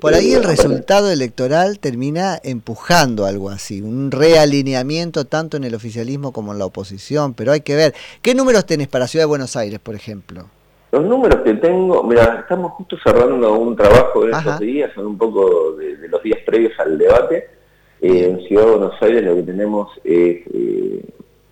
Por 0.00 0.14
ahí 0.14 0.32
el 0.32 0.44
resultado 0.44 1.10
electoral 1.10 1.78
termina 1.78 2.38
empujando 2.42 3.24
algo 3.26 3.48
así, 3.48 3.80
un 3.80 4.10
realineamiento 4.10 5.24
tanto 5.24 5.56
en 5.56 5.64
el 5.64 5.74
oficialismo 5.74 6.32
como 6.32 6.52
en 6.52 6.58
la 6.58 6.66
oposición, 6.66 7.34
pero 7.34 7.52
hay 7.52 7.60
que 7.60 7.74
ver. 7.74 7.94
¿Qué 8.20 8.34
números 8.34 8.66
tenés 8.66 8.88
para 8.88 9.06
Ciudad 9.06 9.24
de 9.24 9.28
Buenos 9.28 9.56
Aires, 9.56 9.80
por 9.80 9.94
ejemplo? 9.94 10.46
Los 10.92 11.04
números 11.04 11.40
que 11.42 11.54
tengo, 11.54 12.02
mira, 12.04 12.40
estamos 12.40 12.72
justo 12.72 12.96
cerrando 13.02 13.58
un 13.58 13.74
trabajo 13.74 14.24
de 14.24 14.32
estos 14.32 14.60
días, 14.60 14.90
son 14.94 15.06
un 15.06 15.18
poco 15.18 15.72
de 15.72 16.08
los 16.08 16.22
días 16.22 16.38
previos 16.44 16.72
al 16.78 16.98
debate 16.98 17.53
eh, 18.04 18.28
en 18.28 18.46
Ciudad 18.46 18.66
de 18.66 18.70
Buenos 18.70 19.02
Aires 19.02 19.24
lo 19.24 19.36
que 19.36 19.42
tenemos 19.44 19.90
es 20.04 20.42
eh, 20.52 21.02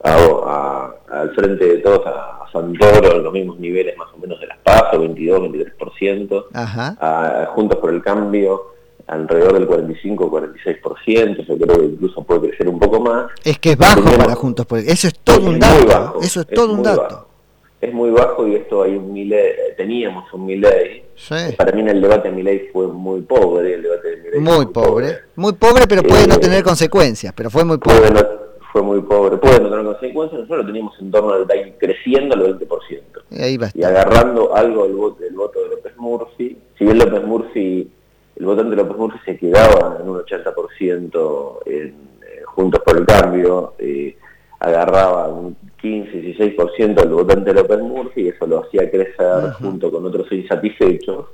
al 0.03 1.35
frente 1.35 1.65
de 1.67 1.79
todos 1.79 2.07
a, 2.07 2.39
Santoro 2.53 3.17
en 3.17 3.23
los 3.23 3.33
mismos 3.33 3.59
niveles 3.59 3.97
más 3.97 4.09
o 4.15 4.19
menos 4.19 4.39
de 4.39 4.47
las 4.47 4.59
PASO, 4.59 4.99
22, 4.99 5.41
23%, 5.41 6.45
A, 6.53 7.47
Juntos 7.55 7.79
por 7.79 7.89
el 7.89 8.03
Cambio 8.03 8.67
alrededor 9.07 9.55
del 9.55 9.67
45-46%, 9.67 11.47
yo 11.47 11.59
creo 11.59 11.79
que 11.79 11.85
incluso 11.87 12.23
puede 12.23 12.49
crecer 12.49 12.69
un 12.69 12.79
poco 12.79 13.01
más. 13.01 13.31
Es 13.43 13.59
que 13.59 13.71
es 13.71 13.79
bajo 13.79 14.03
para 14.03 14.35
Juntos 14.35 14.67
por 14.67 14.81
el 14.81 14.89
Eso 14.91 15.09
es 15.09 15.19
todo 15.25 15.49
un 15.49 15.59
dato. 15.59 16.19
eso 16.21 16.43
es, 16.43 16.47
todo 16.49 16.75
un 16.75 16.83
dato 16.83 17.32
es 17.83 17.93
muy 17.93 18.11
bajo 18.11 18.47
y 18.47 18.55
esto 18.55 18.85
hay 18.85 18.97
un 18.97 19.13
Milei, 19.13 19.55
teníamos 19.77 20.33
un 20.33 20.47
Milei. 20.47 21.03
Para 21.59 21.73
mí 21.73 21.81
en 21.81 21.89
el 21.89 22.01
debate 22.01 22.29
de 22.31 22.35
Milei 22.37 22.69
fue 22.73 22.87
muy 22.87 23.23
pobre, 23.23 23.75
el 23.75 23.83
debate 23.83 24.17
de 24.17 24.39
muy, 24.39 24.67
pobre. 24.67 25.19
muy 25.35 25.53
pobre, 25.55 25.87
pero 25.89 26.05
puede 26.05 26.29
no 26.29 26.37
eh, 26.37 26.39
tener 26.39 26.63
consecuencias, 26.63 27.33
pero 27.37 27.51
fue 27.51 27.65
muy 27.65 27.79
pobre. 27.79 28.09
fue 28.73 28.83
muy 28.83 29.01
pobre, 29.01 29.37
puede 29.37 29.61
no 29.61 29.69
tener 29.69 29.85
consecuencias, 29.85 30.41
nosotros 30.43 30.61
lo 30.61 30.67
teníamos 30.67 30.95
en 31.01 31.11
torno 31.11 31.33
al 31.33 31.47
creciendo 31.77 32.37
al 32.37 32.57
20%. 32.57 33.01
Y, 33.31 33.43
ahí 33.43 33.59
y 33.75 33.83
agarrando 33.83 34.55
algo 34.55 34.85
del 34.85 34.95
voto, 34.95 35.21
del 35.21 35.35
voto 35.35 35.61
de 35.61 35.69
López 35.71 35.97
Murphy, 35.97 36.57
si 36.79 36.85
bien 36.85 36.99
López 36.99 37.25
Murphy, 37.25 37.91
el 38.37 38.47
votante 38.47 38.71
de 38.71 38.77
López 38.77 38.97
Murphy 38.97 39.19
se 39.25 39.37
quedaba 39.37 39.99
en 40.01 40.09
un 40.09 40.21
80% 40.21 41.59
en, 41.67 41.89
eh, 41.89 42.43
Juntos 42.45 42.81
por 42.85 42.97
el 42.97 43.07
Cambio, 43.07 43.75
eh, 43.79 44.17
agarraba 44.63 45.27
un 45.29 45.57
15-16% 45.83 46.95
del 46.95 47.09
votante 47.09 47.53
López 47.53 47.81
Murphy 47.81 48.23
y 48.23 48.29
eso 48.29 48.47
lo 48.47 48.65
hacía 48.65 48.89
crecer 48.89 49.53
junto 49.59 49.91
con 49.91 50.07
otros 50.07 50.31
insatisfechos 50.31 51.27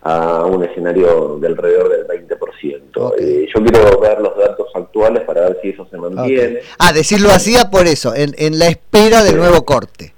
a 0.00 0.44
un 0.46 0.64
escenario 0.64 1.38
de 1.38 1.46
alrededor 1.46 1.90
del 1.90 2.06
20%. 2.06 3.14
Eh, 3.18 3.46
yo 3.54 3.64
quiero 3.64 4.00
ver 4.00 4.20
los 4.20 4.36
datos 4.36 4.68
actuales 4.74 5.24
para 5.24 5.42
ver 5.42 5.58
si 5.60 5.68
eso 5.70 5.86
se 5.90 5.96
mantiene. 5.98 6.60
Ah, 6.78 6.92
decirlo 6.92 7.30
así 7.30 7.54
por 7.70 7.86
eso, 7.86 8.14
en, 8.14 8.34
en 8.38 8.58
la 8.58 8.68
espera 8.68 9.22
del 9.22 9.36
nuevo 9.36 9.64
corte. 9.64 10.13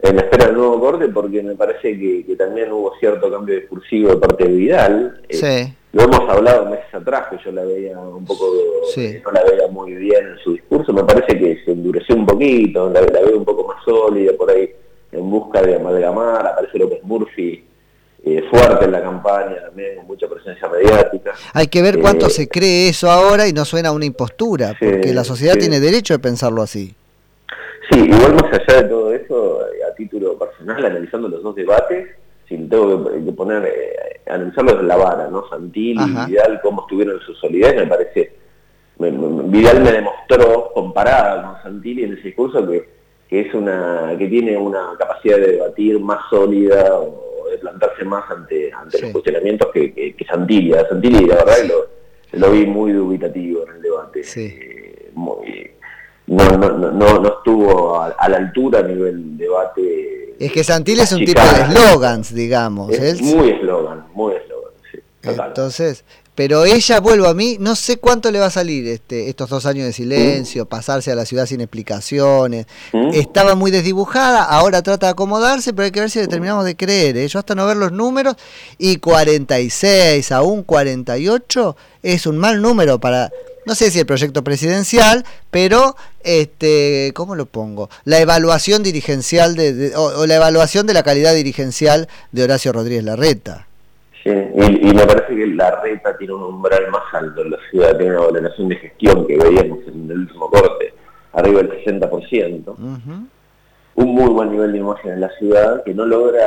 En 0.00 0.16
la 0.16 0.22
espera 0.22 0.46
del 0.46 0.56
nuevo 0.56 0.80
corte 0.80 1.08
porque 1.08 1.42
me 1.42 1.54
parece 1.54 1.98
que, 1.98 2.36
también 2.36 2.70
hubo 2.70 2.94
cierto 3.00 3.30
cambio 3.30 3.56
discursivo 3.56 4.10
de 4.10 4.16
parte 4.16 4.44
de 4.44 4.50
Vidal. 4.50 5.20
Eh, 5.28 5.36
sí. 5.36 5.74
Lo 5.92 6.02
hemos 6.02 6.28
hablado 6.28 6.66
meses 6.66 6.92
atrás, 6.92 7.28
que 7.30 7.38
yo 7.42 7.50
la 7.50 7.64
veía 7.64 7.98
un 7.98 8.24
poco, 8.24 8.52
no 8.96 9.30
la 9.32 9.44
veía 9.44 9.68
muy 9.68 9.94
bien 9.94 10.28
en 10.28 10.38
su 10.44 10.52
discurso, 10.52 10.92
me 10.92 11.02
parece 11.02 11.38
que 11.38 11.64
se 11.64 11.72
endureció 11.72 12.14
un 12.14 12.26
poquito, 12.26 12.90
la, 12.90 13.00
veo 13.00 13.38
un 13.38 13.44
poco 13.44 13.66
más 13.66 13.82
sólida 13.84 14.32
por 14.36 14.50
ahí, 14.50 14.70
en 15.12 15.30
busca 15.30 15.62
de 15.62 15.76
amalgamar, 15.76 16.46
aparece 16.46 16.78
López 16.78 17.02
Murphy 17.04 17.64
eh, 18.24 18.44
fuerte 18.50 18.84
en 18.84 18.92
la 18.92 19.02
campaña 19.02 19.62
también, 19.62 19.96
con 19.96 20.08
mucha 20.08 20.28
presencia 20.28 20.68
mediática. 20.68 21.32
Hay 21.54 21.68
que 21.68 21.80
ver 21.80 22.00
cuánto 22.00 22.26
eh, 22.26 22.30
se 22.30 22.48
cree 22.48 22.90
eso 22.90 23.10
ahora 23.10 23.48
y 23.48 23.54
no 23.54 23.64
suena 23.64 23.88
a 23.88 23.92
una 23.92 24.04
impostura, 24.04 24.76
porque 24.78 25.14
la 25.14 25.24
sociedad 25.24 25.56
tiene 25.56 25.80
derecho 25.80 26.12
de 26.12 26.18
pensarlo 26.18 26.60
así. 26.60 26.94
Sí, 27.90 28.00
igual 28.00 28.34
más 28.34 28.52
allá 28.52 28.82
de 28.82 28.88
todo 28.88 29.14
eso, 29.14 29.47
a 29.47 29.47
título 29.98 30.38
personal, 30.38 30.82
analizando 30.82 31.28
los 31.28 31.42
dos 31.42 31.54
debates, 31.54 32.08
si 32.48 32.56
tengo 32.56 33.04
que, 33.04 33.32
poner, 33.32 33.66
eh, 33.66 34.20
analizarlo 34.26 34.72
desde 34.72 34.86
la 34.86 34.96
vara, 34.96 35.28
¿no? 35.28 35.46
Santilli 35.50 36.02
y 36.02 36.26
Vidal, 36.26 36.60
cómo 36.62 36.82
estuvieron 36.82 37.16
en 37.16 37.26
su 37.26 37.34
solidez, 37.34 37.76
me 37.76 37.86
parece, 37.86 38.32
Vidal 38.98 39.82
me 39.82 39.92
demostró, 39.92 40.70
comparada 40.72 41.42
con 41.42 41.62
Santilli 41.62 42.04
en 42.04 42.14
ese 42.14 42.28
discurso, 42.28 42.66
que, 42.66 42.88
que, 43.28 43.40
es 43.40 43.54
una, 43.54 44.14
que 44.18 44.28
tiene 44.28 44.56
una 44.56 44.94
capacidad 44.98 45.36
de 45.36 45.52
debatir 45.52 46.00
más 46.00 46.20
sólida 46.30 46.98
o 46.98 47.50
de 47.50 47.58
plantarse 47.58 48.04
más 48.04 48.30
ante, 48.30 48.72
ante 48.72 49.02
los 49.02 49.10
cuestionamientos 49.10 49.68
que, 49.72 49.92
que, 49.92 50.24
Santilli. 50.24 50.72
A 50.72 50.88
Santilli, 50.88 51.26
la 51.26 51.36
verdad, 51.36 51.56
lo, 51.68 52.38
lo 52.38 52.50
vi 52.50 52.64
muy 52.64 52.92
dubitativo 52.92 53.66
en 53.66 53.76
el 53.76 53.82
debate. 53.82 54.22
Eh, 54.36 55.77
no, 56.28 56.58
no, 56.58 56.68
no, 56.92 57.18
no, 57.20 57.28
estuvo 57.28 58.00
a, 58.00 58.28
la 58.28 58.36
altura 58.36 58.80
a 58.80 58.82
nivel 58.82 59.36
debate 59.38 60.34
Es 60.38 60.52
que 60.52 60.62
Santilli 60.62 61.00
es 61.00 61.12
un 61.12 61.24
tipo 61.24 61.40
de 61.40 61.62
eslogans, 61.62 62.34
digamos. 62.34 62.92
Es 62.92 63.20
muy 63.22 63.50
eslogan, 63.50 64.06
muy 64.14 64.34
eslogan, 64.34 64.72
sí. 64.92 64.98
Entonces, 65.22 66.04
pero 66.38 66.64
ella, 66.64 67.00
vuelvo 67.00 67.26
a 67.26 67.34
mí, 67.34 67.56
no 67.58 67.74
sé 67.74 67.96
cuánto 67.96 68.30
le 68.30 68.38
va 68.38 68.46
a 68.46 68.50
salir 68.50 68.86
este, 68.86 69.28
estos 69.28 69.50
dos 69.50 69.66
años 69.66 69.86
de 69.86 69.92
silencio, 69.92 70.66
mm. 70.66 70.68
pasarse 70.68 71.10
a 71.10 71.16
la 71.16 71.24
ciudad 71.24 71.46
sin 71.46 71.60
explicaciones. 71.60 72.66
Mm. 72.92 73.08
Estaba 73.14 73.56
muy 73.56 73.72
desdibujada, 73.72 74.44
ahora 74.44 74.80
trata 74.82 75.06
de 75.06 75.12
acomodarse, 75.12 75.72
pero 75.72 75.86
hay 75.86 75.90
que 75.90 75.98
ver 75.98 76.10
si 76.10 76.20
le 76.20 76.28
terminamos 76.28 76.64
de 76.64 76.76
creer. 76.76 77.16
¿eh? 77.16 77.26
Yo 77.26 77.40
hasta 77.40 77.56
no 77.56 77.66
ver 77.66 77.76
los 77.76 77.90
números, 77.90 78.36
y 78.78 78.98
46, 78.98 80.30
aún 80.30 80.62
48, 80.62 81.76
es 82.04 82.24
un 82.24 82.38
mal 82.38 82.62
número 82.62 83.00
para, 83.00 83.32
no 83.68 83.74
sé 83.74 83.90
si 83.90 84.00
el 84.00 84.06
proyecto 84.06 84.42
presidencial, 84.42 85.24
pero, 85.50 85.94
este, 86.24 87.12
¿cómo 87.14 87.34
lo 87.36 87.44
pongo? 87.44 87.90
La 88.04 88.18
evaluación 88.18 88.82
dirigencial 88.82 89.54
de, 89.56 89.92
o 89.94 90.26
la 90.26 90.36
evaluación 90.36 90.86
de 90.86 90.94
la 90.94 91.02
calidad 91.02 91.34
dirigencial 91.34 92.08
de 92.32 92.44
Horacio 92.44 92.72
Rodríguez 92.72 93.04
Larreta. 93.04 93.66
Sí, 94.24 94.30
y, 94.30 94.94
me 94.94 95.06
parece 95.06 95.36
que 95.36 95.46
la 95.48 95.82
reta 95.82 96.16
tiene 96.16 96.32
un 96.32 96.42
umbral 96.44 96.90
más 96.90 97.02
alto 97.12 97.42
en 97.42 97.50
la 97.50 97.58
ciudad, 97.70 97.96
tiene 97.96 98.16
una 98.16 98.26
valoración 98.26 98.68
de 98.70 98.76
gestión 98.76 99.26
que 99.26 99.36
veíamos 99.36 99.80
en 99.86 100.10
el 100.10 100.18
último 100.20 100.50
corte, 100.50 100.94
arriba 101.34 101.62
del 101.62 101.84
60%. 101.84 102.74
Un 103.94 104.14
muy 104.14 104.30
buen 104.30 104.50
nivel 104.50 104.72
de 104.72 104.78
imagen 104.78 105.12
en 105.12 105.20
la 105.20 105.30
ciudad 105.38 105.84
que 105.84 105.92
no 105.92 106.06
logra 106.06 106.40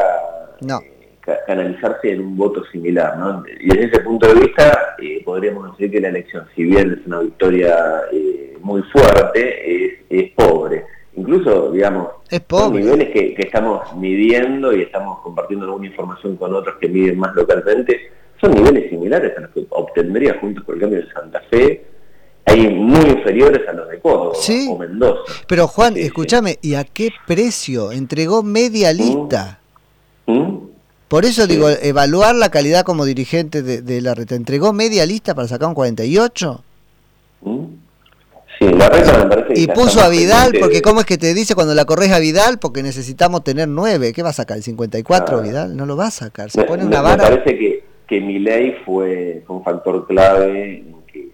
eh, 0.62 1.00
canalizarse 1.46 2.12
en 2.12 2.22
un 2.22 2.38
voto 2.38 2.63
similar. 2.72 3.18
¿no? 3.18 3.44
Y 3.60 3.68
desde 3.68 3.86
ese 3.86 4.00
punto 4.01 4.28
de 4.34 4.42
vista 4.42 4.96
eh, 5.01 5.22
podríamos 5.24 5.72
decir 5.72 5.92
que 5.92 6.01
la 6.01 6.10
elección, 6.10 6.46
si 6.56 6.63
bien 6.63 6.98
es 7.00 7.08
una 7.08 7.20
victoria 7.20 7.75
eh, 8.12 8.58
muy 8.62 8.82
fuerte, 8.84 9.86
es, 9.86 9.94
es 10.10 10.32
pobre 10.32 10.86
incluso, 11.16 11.72
digamos, 11.72 12.08
son 12.50 12.74
niveles 12.74 13.10
que, 13.10 13.36
estamos 13.38 13.96
midiendo 13.96 14.74
y 14.74 14.84
estamos 14.84 15.20
compartiendo 15.22 15.66
alguna 15.66 15.88
información 15.88 16.36
con 16.38 16.54
otros 16.54 16.75
que 16.80 16.88
miden 16.88 17.20
más 17.20 17.36
localmente, 17.36 18.12
son 18.40 18.51
niveles 18.51 18.90
similares 18.90 19.38
a 19.38 19.42
los 19.42 19.51
que 19.51 19.66
obtendría 19.70 20.38
Juntos 20.40 20.63
por 20.63 20.75
el 20.75 20.82
Cambio 20.82 21.01
de 21.01 21.12
Santa 21.12 21.42
Fe, 21.50 21.86
hay 22.46 22.68
muy 22.70 23.06
inferiores 23.06 23.68
a 23.68 23.74
los 23.74 23.88
de 23.90 24.00
Córdoba 24.00 24.34
o 24.70 24.78
Mendoza. 24.78 25.34
Pero 25.48 25.68
Juan, 25.68 25.96
escúchame, 25.96 26.58
¿y 26.62 26.74
a 26.74 26.84
qué 26.84 27.10
precio? 27.28 27.92
Entregó 27.92 28.42
media 28.42 28.94
¿Mm? 28.94 28.98
lista. 28.98 29.60
¿Mm? 30.25 30.71
Por 31.12 31.25
eso 31.25 31.46
digo, 31.46 31.68
evaluar 31.70 32.36
la 32.36 32.48
calidad 32.48 32.86
como 32.86 33.03
dirigente 33.03 33.62
de, 33.62 34.01
la 34.01 34.15
red. 34.15 34.32
¿Entregó 34.32 34.72
media 34.72 35.06
lista 35.06 35.36
para 35.36 35.46
sacar 35.46 35.68
un 35.68 35.74
48? 35.74 36.63
y 39.53 39.68
puso 39.68 40.00
a 40.00 40.08
Vidal, 40.08 40.53
porque 40.58 40.82
¿cómo 40.82 41.01
es 41.01 41.06
que 41.06 41.18
te 41.18 41.34
dice 41.34 41.53
cuando 41.53 41.75
la 41.75 41.84
corres 41.84 42.13
a 42.13 42.20
Vidal? 42.20 42.60
Porque 42.60 42.82
necesitamos 42.82 43.44
tener 43.44 43.68
nueve. 43.68 44.13
¿Qué 44.13 44.24
va 44.24 44.30
a 44.30 44.34
sacar? 44.34 44.56
¿El 44.56 44.63
54 44.63 45.38
ah. 45.38 45.41
Vidal? 45.41 45.75
No 45.75 45.86
lo 45.86 45.98
va 45.98 46.08
a 46.08 46.12
sacar. 46.12 46.50
Se 46.50 46.63
pone 46.63 46.86
una 46.86 47.01
vara. 47.01 47.30
Me 47.30 47.36
parece 47.36 47.60
que, 47.60 47.84
que 48.08 48.22
mi 48.22 48.39
ley 48.39 48.77
fue, 48.86 49.44
un 49.50 49.65
factor 49.65 50.08
clave 50.08 50.77
en, 50.77 51.32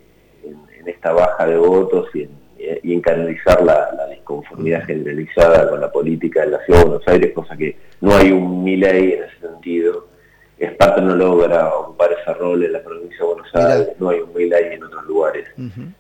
esta 0.88 1.12
baja 1.12 1.46
de 1.46 1.56
votos 1.56 2.08
y 2.16 2.24
en, 2.24 2.32
canalizar 3.02 3.64
la, 3.64 3.92
la, 3.96 4.08
disconformidad 4.08 4.86
generalizada 4.86 5.70
con 5.70 5.80
la 5.80 5.92
política 5.92 6.42
de 6.42 6.52
la 6.52 6.66
ciudad 6.66 6.80
de 6.80 6.86
Buenos 6.86 7.08
Aires, 7.08 7.32
cosa 7.34 7.56
que 7.56 7.76
no 8.02 8.16
hay 8.16 8.32
un 8.32 8.64
mi 8.64 8.76
ley 8.76 9.14
en 9.14 9.24
ese 9.24 9.40
sentido. 9.40 10.08
Esparta 10.58 11.02
no 11.02 11.16
logra 11.16 11.74
ocupar 11.74 12.10
ese 12.14 12.34
rol 12.34 12.64
en 12.64 12.74
la 12.74 12.82
provincia 12.82 13.18
de 13.20 13.26
Buenos 13.26 13.56
Aires, 13.56 13.90
no 14.00 14.10
hay 14.10 14.20
un 14.20 14.34
Milay 14.34 14.74
en 14.74 14.84
otros 14.84 15.06
lugares. 15.06 15.48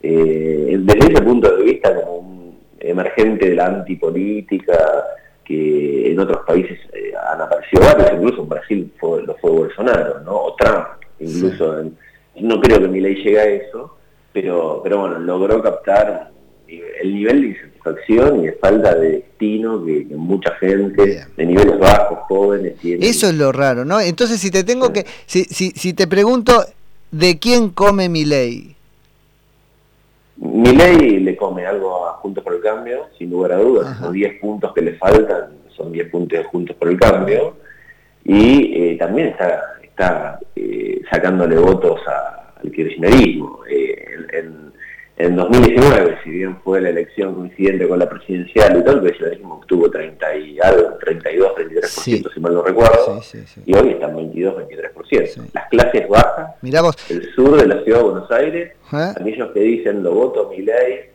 Eh, 0.01 0.77
desde 0.79 1.13
ese 1.13 1.21
punto 1.21 1.55
de 1.55 1.63
vista, 1.63 1.93
como 1.93 2.17
un 2.17 2.59
emergente 2.79 3.49
de 3.49 3.55
la 3.55 3.67
antipolítica, 3.67 4.77
que 5.45 6.11
en 6.11 6.19
otros 6.19 6.43
países 6.45 6.77
eh, 6.93 7.13
han 7.31 7.39
aparecido 7.39 7.83
varios, 7.83 8.13
incluso 8.13 8.41
en 8.41 8.49
Brasil 8.49 8.93
fue, 8.99 9.23
lo 9.23 9.35
fue 9.35 9.51
Bolsonaro, 9.51 10.19
¿no? 10.21 10.35
o 10.35 10.55
Trump, 10.55 10.87
incluso, 11.19 11.83
no 12.35 12.59
creo 12.59 12.81
que 12.81 12.87
Milay 12.87 13.15
llegue 13.15 13.39
a 13.39 13.45
eso, 13.45 13.95
pero, 14.33 14.81
pero 14.83 14.99
bueno, 15.01 15.19
logró 15.19 15.61
captar 15.61 16.31
el 16.67 17.13
nivel 17.13 17.41
de 17.41 17.47
insatisfacción 17.47 18.43
y 18.43 18.47
de 18.47 18.53
falta 18.53 18.95
de 18.95 19.11
destino 19.11 19.83
que, 19.85 20.05
mucha 20.15 20.51
gente 20.55 21.25
de 21.35 21.45
niveles 21.45 21.79
bajos, 21.79 22.19
jóvenes, 22.27 22.75
tiene. 22.77 23.05
Eso 23.05 23.27
es 23.27 23.35
lo 23.35 23.51
raro, 23.51 23.85
¿no? 23.85 23.99
Entonces, 23.99 24.39
si 24.39 24.51
te 24.51 24.63
tengo 24.63 24.91
que, 24.91 25.05
si, 25.25 25.45
si, 25.45 25.71
si 25.71 25.93
te 25.93 26.07
pregunto, 26.07 26.65
¿de 27.11 27.39
quién 27.39 27.69
come 27.69 28.09
mi 28.09 28.25
ley? 28.25 28.75
Mi 30.37 30.71
ley 30.71 31.19
le 31.19 31.35
come 31.35 31.65
algo 31.65 32.07
a 32.07 32.13
Juntos 32.13 32.43
por 32.43 32.53
el 32.53 32.61
Cambio, 32.61 33.07
sin 33.17 33.31
lugar 33.31 33.53
a 33.53 33.57
dudas. 33.57 33.99
Los 34.01 34.11
10 34.11 34.39
puntos 34.39 34.73
que 34.73 34.81
le 34.81 34.93
faltan 34.93 35.49
son 35.75 35.91
10 35.91 36.09
puntos 36.09 36.37
de 36.37 36.45
Juntos 36.45 36.75
por 36.75 36.89
el 36.89 36.99
Cambio. 36.99 37.55
Y 38.23 38.73
eh, 38.75 38.97
también 38.97 39.29
está, 39.29 39.79
está 39.81 40.39
eh, 40.55 41.01
sacándole 41.09 41.57
votos 41.57 42.01
al 42.07 42.71
kirchnerismo. 42.71 43.61
Eh, 43.67 44.05
en, 44.13 44.45
en 44.45 44.73
2019, 45.17 46.19
si 46.23 46.29
bien 46.29 46.57
fue 46.63 46.79
la 46.79 46.89
elección 46.89 47.33
coincidente 47.33 47.87
con 47.87 47.97
la 47.97 48.07
presidencial 48.07 48.79
y 48.79 48.83
todo, 48.83 48.99
el 48.99 49.11
kirchnerismo 49.11 49.55
obtuvo 49.55 49.89
30 49.89 50.35
y 50.35 50.59
algo, 50.59 50.93
32, 51.03 51.51
33%, 51.55 52.33
si 52.33 52.39
mal 52.39 52.53
no 52.53 52.61
recuerdo, 52.61 53.19
y 53.65 53.73
hoy 53.73 53.89
están 53.89 54.15
22, 54.15 54.55
23%. 54.55 55.49
Las 55.53 55.69
clases 55.69 56.07
bajas, 56.07 56.51
el 57.09 57.33
sur 57.33 57.59
de 57.59 57.67
la 57.67 57.83
ciudad 57.83 57.97
de 57.97 58.03
Buenos 58.03 58.31
Aires, 58.31 58.71
¿Eh? 58.93 59.13
aquellos 59.19 59.51
que 59.53 59.59
dicen 59.59 60.03
lo 60.03 60.11
voto 60.11 60.49
mi 60.55 60.61
ley, 60.61 61.09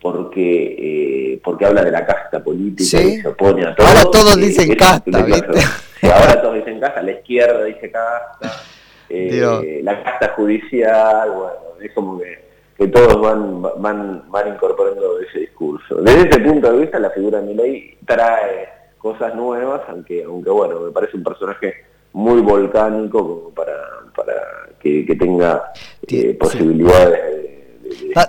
porque 0.00 1.32
eh, 1.32 1.40
porque 1.42 1.66
habla 1.66 1.84
de 1.84 1.90
la 1.90 2.06
casta 2.06 2.42
política 2.42 3.02
y 3.02 3.20
se 3.20 3.28
opone 3.28 3.66
a 3.66 3.74
todo. 3.74 3.86
Ahora 3.86 4.04
todos 4.12 4.36
dicen 4.36 4.74
casta, 4.76 5.22
¿viste? 5.24 5.58
Ahora 6.02 6.40
todos 6.40 6.54
dicen 6.54 6.78
casta, 6.78 7.02
la 7.02 7.10
izquierda 7.10 7.64
dice 7.64 7.90
casta, 7.90 8.62
eh, 9.08 9.80
la 9.82 10.02
casta 10.04 10.28
judicial, 10.36 11.30
bueno, 11.30 11.52
es 11.82 11.92
como 11.92 12.20
que 12.20 12.49
que 12.80 12.88
todos 12.88 13.20
van, 13.20 13.60
van, 13.60 14.22
van 14.30 14.48
incorporando 14.48 15.20
ese 15.20 15.40
discurso. 15.40 15.96
Desde 15.96 16.30
ese 16.30 16.40
punto 16.40 16.72
de 16.72 16.78
vista, 16.78 16.98
la 16.98 17.10
figura 17.10 17.38
de 17.38 17.46
Milei 17.46 17.98
trae 18.06 18.70
cosas 18.96 19.34
nuevas, 19.34 19.82
aunque, 19.88 20.24
aunque 20.24 20.48
bueno, 20.48 20.80
me 20.80 20.90
parece 20.90 21.18
un 21.18 21.22
personaje 21.22 21.74
muy 22.14 22.40
volcánico 22.40 23.18
como 23.18 23.50
para, 23.50 23.74
para 24.16 24.32
que, 24.80 25.04
tenga 25.18 25.62
eh, 26.08 26.34
posibilidades 26.40 27.20
de, 27.20 27.76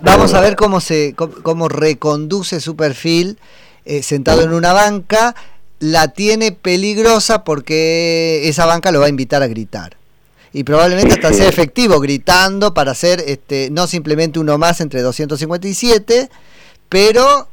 Vamos 0.01 0.33
a 0.33 0.41
ver 0.41 0.57
cómo 0.57 0.81
se 0.81 1.15
cómo, 1.15 1.69
reconduce 1.69 2.59
su 2.59 2.75
perfil 2.75 3.37
eh, 3.85 4.03
sentado 4.03 4.41
en 4.41 4.51
una 4.51 4.73
banca, 4.73 5.33
la 5.79 6.09
tiene 6.09 6.51
peligrosa 6.51 7.45
porque 7.45 8.49
esa 8.49 8.65
banca 8.65 8.91
lo 8.91 8.99
va 8.99 9.05
a 9.05 9.09
invitar 9.09 9.43
a 9.43 9.47
gritar 9.47 10.00
y 10.53 10.63
probablemente 10.63 11.13
hasta 11.13 11.33
sea 11.33 11.47
efectivo 11.47 11.99
gritando 11.99 12.73
para 12.73 12.93
ser 12.93 13.21
este, 13.25 13.69
no 13.71 13.87
simplemente 13.87 14.39
uno 14.39 14.57
más 14.57 14.81
entre 14.81 15.01
257, 15.01 16.29
pero 16.89 17.47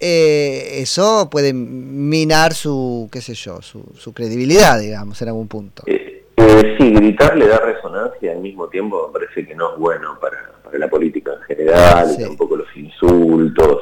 eh, 0.00 0.80
eso 0.82 1.28
puede 1.30 1.52
minar 1.52 2.54
su, 2.54 3.08
qué 3.10 3.20
sé 3.20 3.34
yo, 3.34 3.60
su, 3.62 3.84
su 3.96 4.12
credibilidad, 4.12 4.78
digamos, 4.78 5.20
en 5.22 5.28
algún 5.28 5.48
punto. 5.48 5.82
Eh, 5.86 6.24
eh, 6.36 6.76
sí, 6.78 6.92
gritar 6.92 7.36
le 7.36 7.48
da 7.48 7.58
resonancia, 7.58 8.32
al 8.32 8.40
mismo 8.40 8.68
tiempo 8.68 9.08
me 9.08 9.18
parece 9.18 9.46
que 9.46 9.54
no 9.54 9.72
es 9.72 9.78
bueno 9.78 10.18
para, 10.20 10.52
la 10.78 10.88
política 10.88 11.32
en 11.34 11.56
general, 11.56 12.16
tampoco 12.18 12.56
los 12.56 12.76
insultos, 12.76 13.80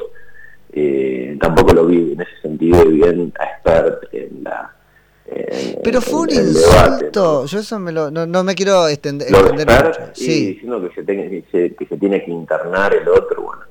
tampoco 1.39 1.73
lo 1.73 1.87
vi 1.87 2.13
en 2.13 2.21
ese 2.21 2.41
sentido 2.41 2.85
bien 2.85 3.33
a 3.39 3.45
expert 3.45 4.13
en 4.13 4.43
la 4.43 4.73
pero 5.83 6.01
fue 6.01 6.21
un 6.21 6.29
insulto, 6.31 7.45
yo 7.45 7.59
eso 7.59 7.79
me 7.79 7.91
lo, 7.91 8.11
no, 8.11 8.43
me 8.43 8.55
quiero 8.55 8.87
extender, 8.87 9.29
mucho. 9.31 9.99
Sí. 10.13 10.53
diciendo 10.53 10.81
que 10.81 11.43
se, 11.51 11.75
que 11.75 11.85
se 11.85 11.97
tiene 11.97 12.23
que 12.23 12.31
internar 12.31 12.93
el 12.93 13.07
otro, 13.07 13.43
bueno. 13.43 13.61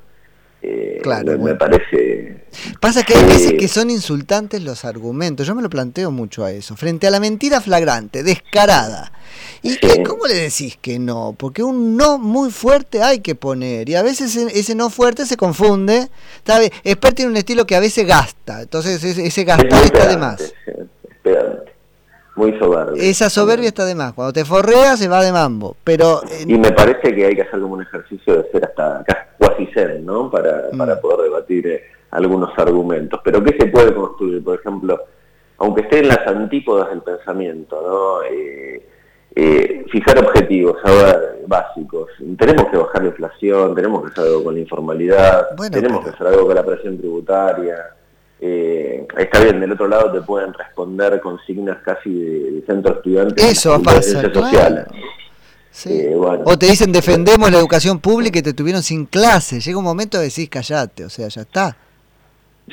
Eh, 0.64 1.00
claro, 1.02 1.36
me, 1.40 1.56
parece... 1.56 2.44
Pasa 2.78 3.02
que 3.02 3.14
hay 3.14 3.24
veces 3.24 3.54
que 3.54 3.66
son 3.66 3.90
insultantes 3.90 4.62
los 4.62 4.84
argumentos, 4.84 5.44
yo 5.44 5.56
me 5.56 5.62
lo 5.62 5.68
planteo 5.68 6.12
mucho 6.12 6.44
a 6.44 6.52
eso, 6.52 6.76
frente 6.76 7.08
a 7.08 7.10
la 7.10 7.18
mentira 7.18 7.60
flagrante, 7.60 8.22
descarada. 8.22 9.10
¿Y 9.62 9.76
cómo 10.04 10.26
le 10.26 10.34
decís 10.34 10.78
que 10.80 11.00
no? 11.00 11.34
Porque 11.36 11.64
un 11.64 11.96
no 11.96 12.18
muy 12.18 12.50
fuerte 12.50 13.02
hay 13.02 13.20
que 13.20 13.34
poner, 13.34 13.88
y 13.88 13.96
a 13.96 14.02
veces 14.02 14.36
ese 14.36 14.74
no 14.76 14.88
fuerte 14.88 15.26
se 15.26 15.36
confunde. 15.36 16.08
¿sabe? 16.46 16.70
Expert 16.84 17.16
tiene 17.16 17.32
un 17.32 17.36
estilo 17.36 17.66
que 17.66 17.74
a 17.74 17.80
veces 17.80 18.06
gasta, 18.06 18.62
entonces 18.62 19.02
ese, 19.02 19.26
ese 19.26 19.44
gastar 19.44 19.84
está 19.84 20.06
de 20.06 20.16
más 20.16 20.52
muy 22.34 22.58
soberbio. 22.58 23.02
Esa 23.02 23.28
soberbia 23.28 23.68
está 23.68 23.84
de 23.84 23.94
más. 23.94 24.12
Cuando 24.12 24.32
te 24.32 24.44
forrea 24.44 24.96
se 24.96 25.08
va 25.08 25.22
de 25.22 25.32
mambo. 25.32 25.76
Pero 25.84 26.20
y 26.46 26.58
me 26.58 26.72
parece 26.72 27.14
que 27.14 27.26
hay 27.26 27.34
que 27.34 27.42
hacer 27.42 27.60
como 27.60 27.74
un 27.74 27.82
ejercicio 27.82 28.42
de 28.42 28.50
ser 28.50 28.64
hasta 28.64 29.04
casi 29.38 29.66
zen, 29.66 30.04
¿no? 30.04 30.30
Para, 30.30 30.68
mm. 30.72 30.78
para 30.78 31.00
poder 31.00 31.30
debatir 31.30 31.66
eh, 31.66 31.82
algunos 32.10 32.50
argumentos. 32.58 33.20
Pero 33.24 33.42
¿qué 33.42 33.56
se 33.58 33.66
puede 33.66 33.94
construir? 33.94 34.42
Por 34.42 34.58
ejemplo, 34.58 34.98
aunque 35.58 35.82
esté 35.82 35.98
en 36.00 36.08
las 36.08 36.26
antípodas 36.26 36.88
del 36.90 37.02
pensamiento, 37.02 37.82
¿no? 37.86 38.22
Eh, 38.22 38.88
eh, 39.34 39.84
fijar 39.90 40.18
objetivos 40.18 40.76
básicos. 41.46 42.10
Tenemos 42.38 42.66
que 42.66 42.76
bajar 42.76 43.02
la 43.02 43.08
inflación, 43.08 43.74
tenemos 43.74 44.02
que 44.02 44.08
hacer 44.08 44.24
algo 44.24 44.44
con 44.44 44.54
la 44.54 44.60
informalidad, 44.60 45.48
tenemos 45.70 46.04
que 46.04 46.10
hacer 46.10 46.26
algo 46.26 46.46
con 46.46 46.54
la 46.54 46.62
presión 46.62 46.98
tributaria 46.98 47.94
eh, 48.44 49.06
está 49.18 49.38
bien, 49.38 49.60
del 49.60 49.70
otro 49.70 49.86
lado 49.86 50.10
te 50.10 50.20
pueden 50.20 50.52
responder 50.52 51.20
consignas 51.20 51.78
casi 51.84 52.12
de, 52.12 52.62
centro 52.66 52.94
estudiantes. 52.94 53.44
Eso 53.44 53.80
pasa, 53.80 54.20
claro. 54.32 54.84
Eh, 55.86 56.14
o 56.16 56.58
te 56.58 56.66
dicen 56.66 56.90
defendemos 56.90 57.52
la 57.52 57.58
educación 57.58 58.00
pública 58.00 58.40
y 58.40 58.42
te 58.42 58.52
tuvieron 58.52 58.82
sin 58.82 59.06
clase. 59.06 59.60
Llega 59.60 59.78
un 59.78 59.84
momento 59.84 60.18
de 60.18 60.24
decís 60.24 60.48
callate, 60.48 61.04
o 61.04 61.08
sea, 61.08 61.28
ya 61.28 61.42
está. 61.42 61.76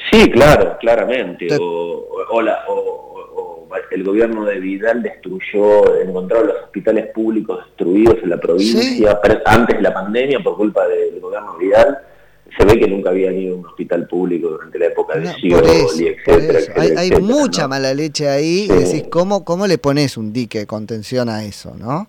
Sí, 0.09 0.31
claro, 0.31 0.75
claramente. 0.79 1.47
O, 1.61 2.07
o, 2.31 2.41
el 3.91 4.03
gobierno 4.03 4.45
de 4.45 4.59
Vidal 4.59 5.03
destruyó, 5.03 6.01
encontró 6.01 6.43
los 6.43 6.55
hospitales 6.63 7.11
públicos 7.13 7.63
destruidos 7.67 8.17
en 8.23 8.29
la 8.31 8.37
provincia 8.37 9.19
antes 9.45 9.75
de 9.75 9.81
la 9.83 9.93
pandemia 9.93 10.39
por 10.39 10.57
culpa 10.57 10.87
del 10.87 11.19
gobierno 11.19 11.53
de 11.53 11.65
Vidal 11.65 11.99
se 12.57 12.65
ve 12.65 12.79
que 12.79 12.87
nunca 12.87 13.09
había 13.09 13.31
ido 13.31 13.55
a 13.55 13.57
un 13.59 13.65
hospital 13.65 14.07
público 14.07 14.49
durante 14.49 14.79
la 14.79 14.85
época 14.87 15.17
de 15.19 15.27
Scioli, 15.33 16.07
etcétera, 16.07 16.73
Hay, 16.97 17.11
mucha 17.21 17.67
mala 17.67 17.93
leche 17.93 18.27
ahí, 18.27 18.67
decís, 18.67 19.05
¿cómo, 19.09 19.43
¿cómo 19.43 19.67
le 19.67 19.77
pones 19.77 20.17
un 20.17 20.33
dique 20.33 20.59
de 20.59 20.67
contención 20.67 21.29
a 21.29 21.43
eso, 21.43 21.75
no? 21.77 22.07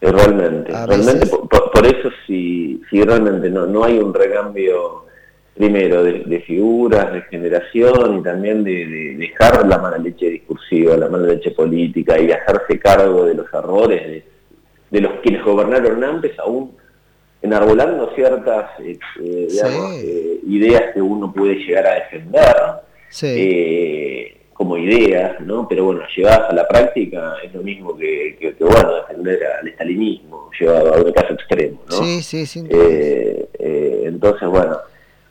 Eh, 0.00 0.10
realmente, 0.10 0.72
realmente 0.72 1.26
por, 1.26 1.86
eso 1.86 2.10
si, 2.26 2.80
si 2.88 3.02
realmente 3.02 3.50
no, 3.50 3.66
no 3.66 3.84
hay 3.84 3.98
un 3.98 4.14
recambio 4.14 5.04
primero 5.54 6.02
de, 6.02 6.40
figuras, 6.46 7.12
de 7.12 7.22
generación 7.22 8.18
y 8.18 8.22
también 8.22 8.64
de, 8.64 9.16
dejar 9.18 9.66
la 9.66 9.76
mala 9.76 9.98
leche 9.98 10.30
discursiva, 10.30 10.96
la 10.96 11.08
mala 11.08 11.26
leche 11.26 11.50
política 11.50 12.18
y 12.18 12.32
hacerse 12.32 12.78
cargo 12.78 13.26
de 13.26 13.34
los 13.34 13.46
errores 13.52 14.06
de, 14.06 14.24
de 14.90 15.00
los 15.02 15.12
quienes 15.20 15.44
gobernaron 15.44 16.02
antes 16.02 16.38
aún 16.38 16.79
enarbolando 17.42 18.12
ciertas 18.14 18.78
eh, 18.80 18.98
eh, 19.22 19.48
eh, 19.62 20.40
ideas 20.46 20.92
que 20.92 21.00
uno 21.00 21.32
puede 21.32 21.54
llegar 21.56 21.86
a 21.86 21.94
defender 21.94 22.56
como 24.52 24.76
ideas, 24.76 25.40
¿no? 25.40 25.66
Pero 25.66 25.86
bueno, 25.86 26.02
llevadas 26.14 26.50
a 26.50 26.54
la 26.54 26.68
práctica 26.68 27.36
es 27.42 27.54
lo 27.54 27.62
mismo 27.62 27.96
que, 27.96 28.54
bueno, 28.60 28.94
defender 28.96 29.40
al 29.58 29.68
estalinismo, 29.68 30.50
llevado 30.58 30.94
a 30.94 30.98
un 30.98 31.12
caso 31.12 31.32
extremo, 31.32 31.80
¿no? 31.88 31.96
Sí, 31.96 32.22
sí, 32.22 32.44
sí. 32.44 32.62
entonces, 33.58 34.48
bueno, 34.48 34.76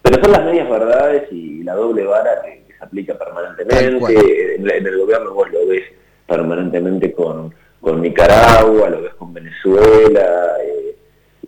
pero 0.02 0.24
son 0.24 0.32
las 0.32 0.46
medias 0.46 0.68
verdades 0.68 1.32
y 1.32 1.62
la 1.62 1.76
doble 1.76 2.06
vara 2.06 2.42
que, 2.42 2.64
se 2.76 2.84
aplica 2.84 3.14
permanentemente. 3.20 4.56
En, 4.56 4.68
en, 4.68 4.88
el 4.88 4.98
gobierno 4.98 5.34
vos 5.34 5.52
lo 5.52 5.68
ves 5.68 5.84
permanentemente 6.26 7.12
con, 7.12 7.54
con 7.82 8.02
Nicaragua, 8.02 8.90
lo 8.90 9.02
ves 9.04 9.14
con 9.14 9.34
Venezuela, 9.34 10.58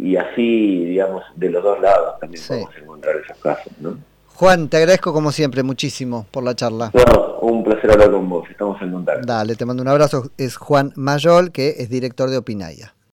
y 0.02 0.16
así, 0.16 0.86
digamos, 0.86 1.24
de 1.36 1.50
los 1.52 1.64
dos 1.64 1.80
lados 1.80 2.20
también 2.20 2.44
podemos 2.48 2.76
encontrar 2.76 3.16
esos 3.18 3.38
casos, 3.38 3.72
¿no? 3.80 3.98
Juan, 4.34 4.68
te 4.68 4.78
agradezco 4.78 5.14
como 5.14 5.32
siempre 5.32 5.62
muchísimo 5.62 6.26
por 6.32 6.44
la 6.44 6.56
charla. 6.56 6.90
Bueno, 6.92 7.38
un 7.42 7.64
placer 7.64 7.92
hablar 7.92 8.10
con 8.10 8.28
vos, 8.28 8.50
estamos 8.50 8.82
en 8.82 8.92
contacto. 8.92 9.28
Dale, 9.28 9.56
te 9.56 9.64
mando 9.64 9.84
un 9.84 9.90
abrazo. 9.90 10.32
Es 10.40 10.58
Juan 10.58 10.92
Mayol, 10.96 11.52
que 11.52 11.76
es 11.78 11.90
director 11.90 12.32
de 12.32 12.38
Opinaya. 12.38 12.96